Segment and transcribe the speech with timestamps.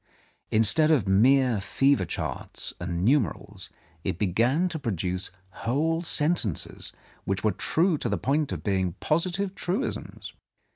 [0.49, 3.69] Instead of mere fever charts and numerals,
[4.03, 5.29] it began to produce
[5.61, 6.91] whole sentences
[7.23, 10.33] which were true to the point of being posi tive truisms.